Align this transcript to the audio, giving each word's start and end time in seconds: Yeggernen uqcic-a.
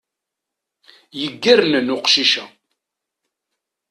Yeggernen 1.19 1.93
uqcic-a. 1.95 2.45